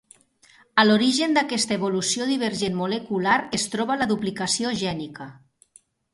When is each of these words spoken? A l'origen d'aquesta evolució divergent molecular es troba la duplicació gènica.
A 0.83 0.85
l'origen 0.85 1.37
d'aquesta 1.37 1.75
evolució 1.79 2.27
divergent 2.31 2.79
molecular 2.81 3.37
es 3.59 3.67
troba 3.75 3.99
la 4.01 4.09
duplicació 4.15 4.75
gènica. 4.83 5.31